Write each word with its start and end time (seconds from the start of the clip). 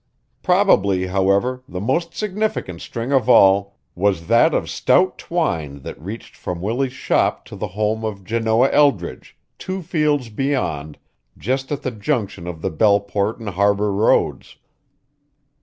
Probably, 0.41 1.05
however, 1.05 1.61
the 1.69 1.79
most 1.79 2.15
significant 2.15 2.81
string 2.81 3.11
of 3.13 3.29
all 3.29 3.77
was 3.93 4.25
that 4.25 4.51
of 4.51 4.67
stout 4.67 5.19
twine 5.19 5.83
that 5.83 6.01
reached 6.01 6.35
from 6.35 6.59
Willie's 6.59 6.91
shop 6.91 7.45
to 7.45 7.55
the 7.55 7.67
home 7.67 8.03
of 8.03 8.23
Janoah 8.23 8.71
Eldridge, 8.73 9.37
two 9.59 9.83
fields 9.83 10.29
beyond, 10.29 10.97
just 11.37 11.71
at 11.71 11.83
the 11.83 11.91
junction 11.91 12.47
of 12.47 12.63
the 12.63 12.71
Belleport 12.71 13.37
and 13.37 13.49
Harbor 13.49 13.93
roads. 13.93 14.55